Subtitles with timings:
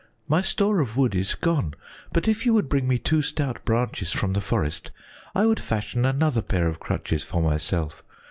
[0.27, 1.75] My store of wood is gone;
[2.11, 4.89] but if you would bring me two stout branches from the forest,
[5.35, 8.03] I would fashion another pair of crutches for myself.